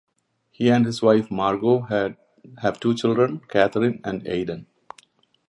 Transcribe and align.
He 0.49 0.71
and 0.71 0.83
his 0.87 1.03
wife 1.03 1.29
Margo 1.29 1.81
have 1.83 2.79
two 2.79 2.95
children: 2.95 3.39
Katherine 3.47 4.01
and 4.03 4.25
Aidan. 4.25 4.65